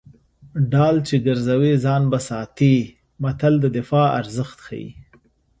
[0.71, 2.75] ډال چې ګرځوي ځان به ساتي
[3.21, 4.89] متل د دفاع ارزښت ښيي